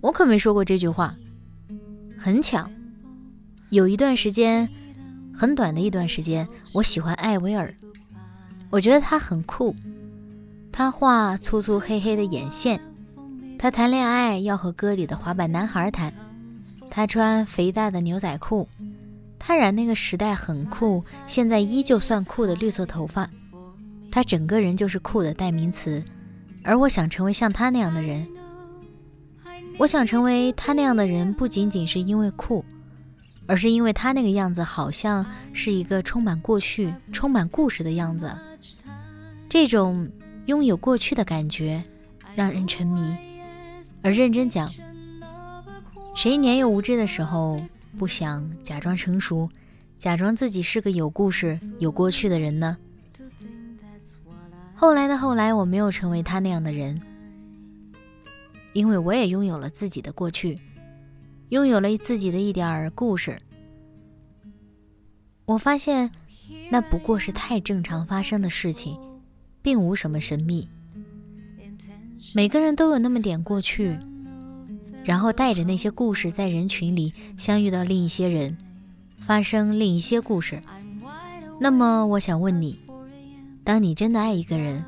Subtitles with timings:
[0.00, 1.14] 我可没说过这句话。
[2.18, 2.68] 很巧，
[3.70, 4.68] 有一段时间，
[5.34, 7.74] 很短的一段时间，我喜欢艾薇儿，
[8.70, 9.74] 我觉得她很酷。
[10.72, 12.80] 她画粗粗黑黑的眼线，
[13.58, 16.12] 她谈恋爱要和歌里的滑板男孩谈。
[16.90, 18.66] 他穿肥大的牛仔裤，
[19.38, 23.28] 他染那个时代很酷，现在依旧算酷的绿色头发，
[24.10, 26.02] 他整个人就是酷的代名词。
[26.64, 28.26] 而我想成为像他那样的人，
[29.78, 32.64] 我想成为他那样的人，不仅仅是因为酷，
[33.46, 38.30] 而是因为他那个样子好像是一个充满过去、充满故事的样子。
[39.48, 40.10] 这种
[40.46, 41.82] 拥有过去的感觉
[42.34, 43.16] 让人沉迷，
[44.02, 44.68] 而认真讲。
[46.14, 47.62] 谁年幼无知的时候
[47.96, 49.48] 不想假装成熟，
[49.96, 52.76] 假装自己是个有故事、有过去的人呢？
[54.74, 57.00] 后来的后来，我没有成为他那样的人，
[58.72, 60.58] 因为我也拥有了自己的过去，
[61.48, 63.40] 拥有了自己的一点故事。
[65.44, 66.10] 我发现，
[66.70, 68.98] 那不过是太正常发生的事情，
[69.62, 70.68] 并无什么神秘。
[72.34, 73.98] 每个人都有那么点过去。
[75.04, 78.58] 然后带着那些故事，在人群里相遇到另一些人，
[79.20, 80.62] 发生另一些故事。
[81.58, 82.78] 那么，我想问你：
[83.64, 84.84] 当你真的爱一个人，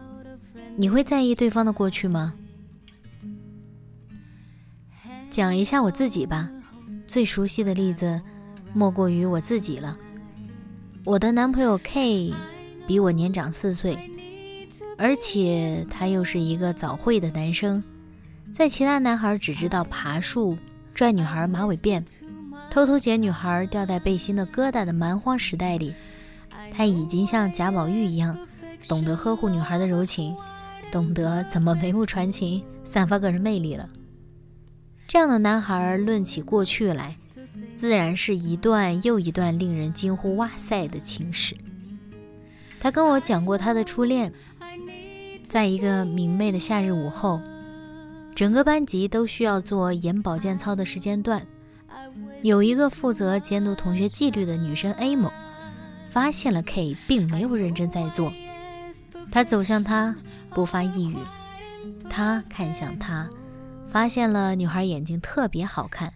[0.76, 2.34] 你会在意对方的过去吗？
[5.30, 6.50] 讲一下我自己吧。
[7.06, 8.20] 最熟悉的例子，
[8.72, 9.96] 莫过于我自己了。
[11.04, 12.34] 我的男朋友 K
[12.86, 13.98] 比我年长四岁，
[14.98, 17.82] 而且他又是一个早慧的男生。
[18.52, 20.58] 在其他男孩只知道爬树、
[20.94, 22.04] 拽女孩马尾辫、
[22.68, 25.94] 偷偷剪女孩吊带背心的疙瘩的蛮荒时代里，
[26.72, 28.36] 他已经像贾宝玉一样，
[28.88, 30.36] 懂得呵护女孩的柔情，
[30.91, 33.88] 懂得怎么眉目传情、散发个人魅力了。
[35.12, 37.16] 这样的男孩论起过去来，
[37.75, 41.56] 自然是一段又一段令人惊呼“哇塞”的情史。
[42.78, 44.32] 他跟我讲过他的初恋，
[45.43, 47.41] 在一个明媚的夏日午后。
[48.37, 51.44] 整个班级都需要做眼保健操的时间段，
[52.42, 55.32] 有一个负责监督同学纪律的女生 A 某，
[56.09, 58.32] 发现了 K 并没有认真在做，
[59.32, 60.15] 她走向他，
[60.50, 61.16] 不发一语。
[62.09, 63.28] 他看向她，
[63.90, 66.12] 发现了女孩眼睛特别好看，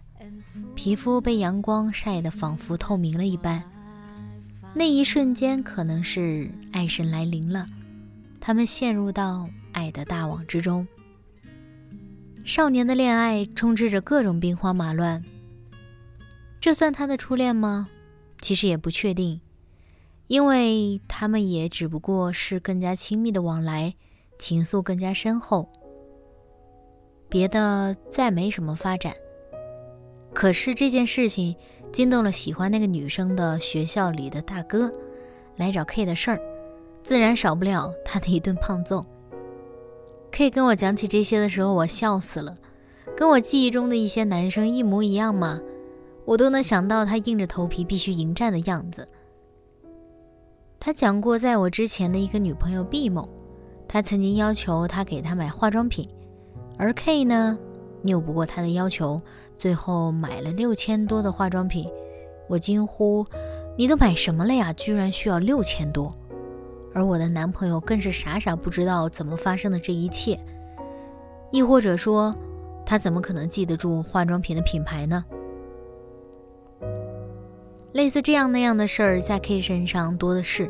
[0.75, 3.61] 皮肤被阳光晒得仿佛透明了一般。
[4.73, 7.67] 那一瞬间，可能是爱神来临了，
[8.39, 10.87] 他们陷入到爱的大网之中。
[12.45, 15.23] 少年的恋爱充斥着各种兵荒马乱，
[16.61, 17.89] 这算他的初恋吗？
[18.39, 19.41] 其实也不确定，
[20.27, 23.95] 因为他们也只不过是更加亲密的往来，
[24.39, 25.69] 情愫更加深厚，
[27.35, 29.13] 别的再没什么发展。
[30.33, 31.53] 可是这件事情
[31.91, 34.89] 惊动了喜欢那个女生的学校里的大哥，
[35.57, 36.39] 来找 K 的事儿，
[37.03, 39.05] 自然少不了他的一顿胖揍。
[40.31, 42.55] 可以跟我讲起这些的时候，我笑死了，
[43.17, 45.59] 跟我记忆中的一些男生一模一样吗？
[46.23, 49.05] 我都能想到他硬着头皮必须迎战的样子。
[50.79, 53.27] 他讲过，在我之前的一个女朋友 B 某，
[53.89, 56.07] 他曾经要求他给她买化妆品，
[56.77, 57.57] 而 K 呢，
[58.03, 59.21] 拗不过他的要求，
[59.57, 61.89] 最后买了六千多的化妆品。
[62.47, 63.25] 我惊呼
[63.77, 64.71] ：“你都买什么了呀？
[64.73, 66.15] 居然需要六千多！”
[66.93, 70.39] 而我的男朋友更是傻傻不知道怎么发生的这一切，
[71.51, 72.33] 亦或者说，
[72.85, 75.25] 他怎么可能记得住化妆品的品牌呢？
[77.93, 80.69] 类似这样那样的事儿在 K 身上多的是，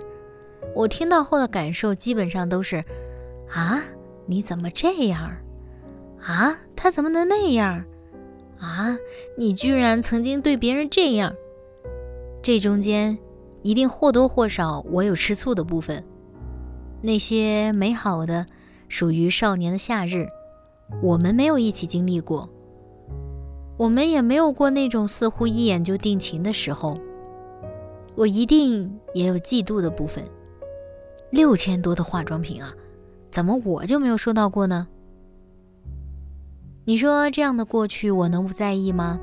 [0.74, 2.78] 我听到后的感受基本上都是：
[3.50, 3.82] 啊，
[4.26, 5.32] 你怎么这样？
[6.26, 7.84] 啊，他怎么能那样？
[8.60, 8.98] 啊，
[9.38, 11.34] 你居然曾经对别人这样？
[12.42, 13.16] 这中间
[13.62, 16.04] 一定或多或少我有吃醋的部分。
[17.02, 18.48] 那些美好的、
[18.90, 20.26] 属于少年的夏日，
[21.04, 22.50] 我们没有一起经历过，
[23.78, 26.98] 我们也没有过那种似乎一眼就定情的时候。
[28.16, 30.24] 我一定也有嫉妒的部分。
[31.30, 32.74] 六千多的化妆品啊，
[33.30, 34.88] 怎么我就没有收到过呢？
[36.88, 39.20] 你说这样的过去，我能不在意吗？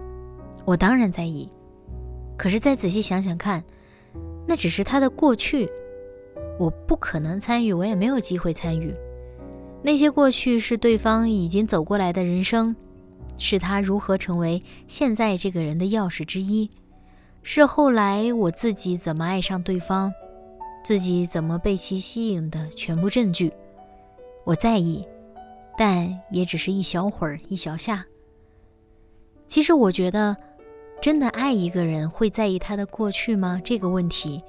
[0.64, 1.48] 我当然在意。
[2.36, 3.62] 可是再仔细想想看，
[4.48, 5.70] 那只是他的过去，
[6.58, 8.92] 我不可能参与，我也没有机会参与。
[9.80, 12.74] 那些过去是对方已经走过来的人生，
[13.38, 16.68] 是他如何成为现在这个人的钥匙之一，
[17.44, 20.12] 是后来我自己怎么爱上对方，
[20.82, 23.52] 自己怎么被其吸引的全部证据。
[24.44, 25.06] 我在意。
[25.84, 28.06] 但也只是一小会儿，一小下。
[29.49, 30.37] 其实我觉得，
[31.00, 33.61] 真的爱一个人会在意他的过去吗？
[33.64, 34.40] 这个问题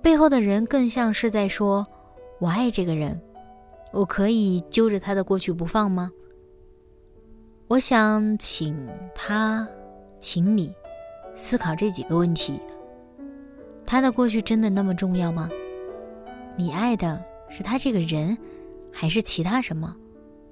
[0.00, 1.86] 背后的人更像是在说
[2.40, 3.20] ：“我爱这个人，
[3.92, 6.10] 我可以揪着他的过去不放吗？”
[7.68, 8.74] 我想请
[9.14, 9.68] 他，
[10.18, 10.74] 请你
[11.34, 12.58] 思考这几个问题：
[13.84, 15.50] 他的过去真的那么重要吗？
[16.56, 18.38] 你爱的是他这个人，
[18.90, 19.94] 还是其他什么？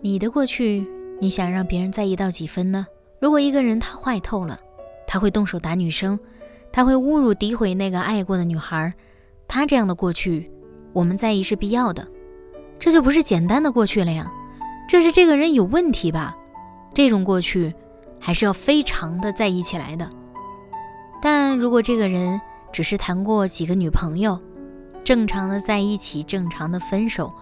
[0.04, 0.86] 你的过去，
[1.18, 2.86] 你想让别人在意到几分呢？
[3.20, 4.60] 如果一个人他坏透了，
[5.06, 6.20] 他会动手打女生，
[6.70, 8.92] 他会侮辱诋毁那个爱过的女孩，
[9.48, 10.52] 他这样的过去，
[10.92, 12.06] 我们在意是必要的，
[12.78, 14.30] 这就不是简单的过去了呀，
[14.86, 16.36] 这是这个人有问题吧？
[16.92, 17.72] 这种过去
[18.20, 20.06] 还是要非常的在意起来的。
[21.22, 22.38] 但如果这个人
[22.74, 24.38] 只是谈过几个女朋友，
[25.02, 27.32] 正常的在一起，正常的分手。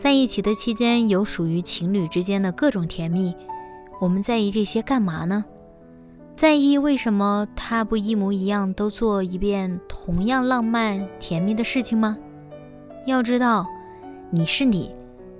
[0.00, 3.36] 在一起的期间有属于情侣之间的各种甜蜜，
[4.00, 5.44] 我们在意这些干嘛呢？
[6.34, 12.16] 在意为什么他不一模一样都做一遍同样浪漫甜蜜的事情吗？
[13.04, 13.66] 要知道，
[14.30, 14.90] 你是你，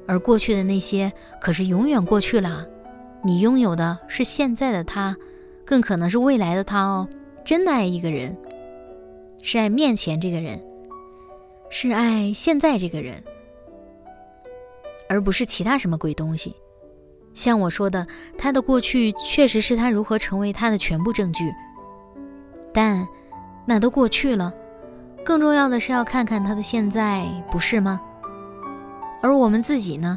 [0.07, 1.11] 而过去的那些
[1.41, 2.67] 可是永远过去了。
[3.25, 5.17] 你拥有的是现在的他，
[5.65, 7.09] 更可能是未来的他哦。
[7.47, 8.37] 真的爱一个人，
[9.43, 10.63] 是爱面前这个人，
[11.71, 13.25] 是爱现在这个人。
[15.11, 16.55] 而不是其他什么鬼东西，
[17.35, 18.07] 像我说的，
[18.39, 21.53] 他的过去确实是他如何成为他的全部证据，
[22.73, 23.09] 但
[23.67, 24.55] 那都过去了，
[25.25, 28.01] 更重要的是要看看他的现在，不是吗？
[29.21, 30.17] 而我们自己呢？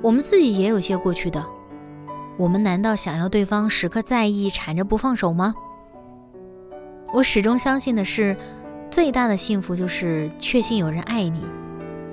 [0.00, 1.44] 我们自己也有些过去的，
[2.36, 5.52] 我们难道想要对方时刻在意、缠着不放手吗？
[7.12, 8.36] 我始终相信的是，
[8.92, 11.44] 最大的幸福就是确信有人爱你。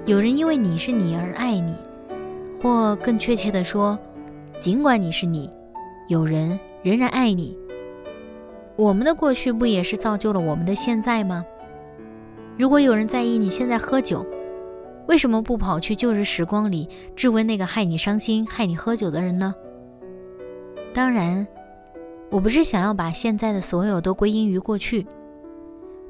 [0.05, 1.75] 有人因为你是你而爱你，
[2.61, 3.97] 或更确切的说，
[4.59, 5.49] 尽管你是你，
[6.07, 7.57] 有人仍然爱你。
[8.75, 11.43] 我们的过去不也是造就了我们的现在吗？
[12.55, 14.23] 如果有人在意你现在喝酒，
[15.07, 19.55] 为什么不跑去旧日时光里质问那个害你伤心、害你喝酒的人呢？
[20.93, 21.47] 当然，
[22.29, 25.07] 我不是想要把现在的所有都归因于过去，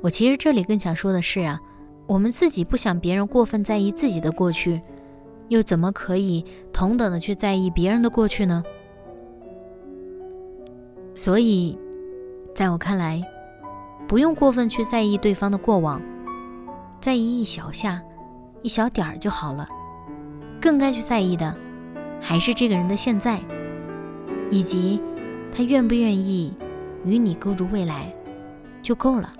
[0.02, 1.62] 我其实这里更想说的是啊。
[2.07, 4.81] 我们自己不想别人过分在意自己的过去，
[5.48, 8.63] 又怎么可以同等的去在意别人的过去呢？
[11.15, 11.77] 所以，
[12.53, 13.24] 在我看来，
[14.08, 16.01] 不用过分去在意对方的过往，
[17.01, 18.01] 在意一小下、
[18.62, 19.68] 一小点儿就好了。
[20.62, 21.56] 更该去在意的，
[22.22, 23.39] 还是这个人的现在，
[24.50, 25.01] 以及
[25.51, 26.53] 他愿不愿意
[27.03, 28.13] 与你构筑未来，
[28.82, 29.34] 就够了。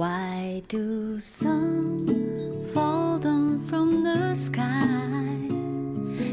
[0.00, 2.08] Why do some
[2.72, 5.36] fall down from the sky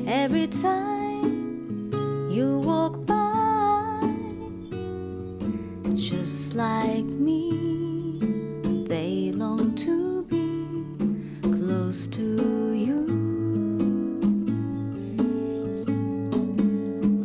[0.08, 1.92] every time
[2.32, 4.08] you walk by?
[5.96, 7.44] Just like me.
[8.88, 10.64] They long to be
[11.42, 12.24] close to
[12.72, 13.04] you.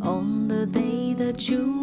[0.03, 1.82] On the day that you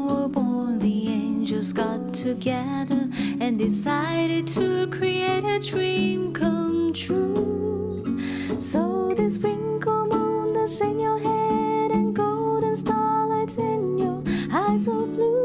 [1.59, 3.09] angels got together
[3.41, 8.17] and decided to create a dream come true.
[8.57, 14.23] So the sprinkle moon in your head and golden starlights in your
[14.53, 15.35] eyes so blue.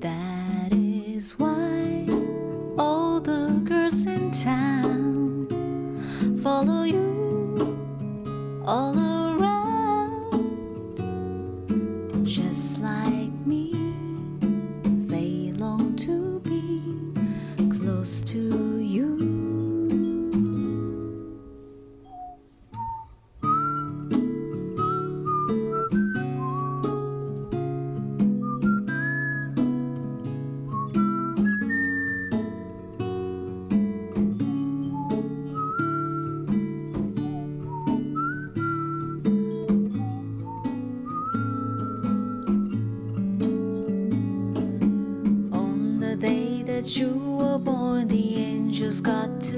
[0.00, 2.06] That is why
[2.78, 5.46] all the girls in town
[6.42, 7.08] follow you
[8.66, 9.03] all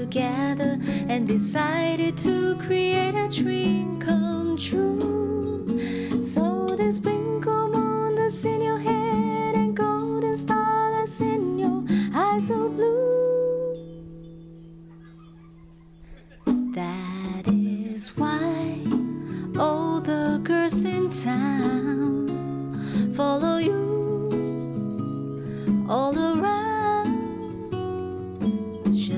[0.09, 6.21] together and decided to create a dream come true.
[6.21, 11.83] So they sprinkle moon that's in your head and golden starlights in your
[12.13, 12.95] eyes so blue.
[16.73, 18.79] That is why
[19.59, 22.29] all the girls in town
[23.13, 23.83] follow you
[25.89, 26.66] all around,